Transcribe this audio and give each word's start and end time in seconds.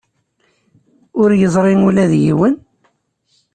Ur 1.21 1.29
yeẓri 1.41 1.75
ula 1.87 2.05
d 2.11 2.13
yiwen? 2.23 2.55